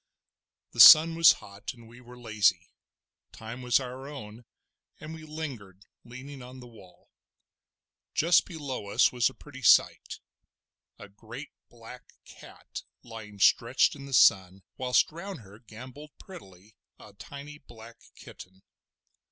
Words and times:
The 0.71 0.79
sun 0.79 1.13
was 1.13 1.33
hot 1.33 1.75
and 1.75 1.87
we 1.87 2.01
were 2.01 2.19
lazy; 2.19 2.71
time 3.31 3.61
was 3.61 3.79
our 3.79 4.07
own, 4.07 4.45
and 4.99 5.13
we 5.13 5.21
lingered, 5.23 5.85
leaning 6.03 6.41
on 6.41 6.59
the 6.59 6.65
wall. 6.65 7.11
Just 8.15 8.45
below 8.47 8.89
us 8.89 9.11
was 9.11 9.29
a 9.29 9.35
pretty 9.35 9.61
sight—a 9.61 11.09
great 11.09 11.51
black 11.69 12.13
cat 12.25 12.81
lying 13.03 13.37
stretched 13.37 13.95
in 13.95 14.07
the 14.07 14.11
sun, 14.15 14.63
whilst 14.75 15.11
round 15.11 15.41
her 15.41 15.59
gambolled 15.59 16.17
prettily 16.17 16.75
a 16.97 17.13
tiny 17.13 17.59
black 17.59 17.97
kitten. 18.15 18.63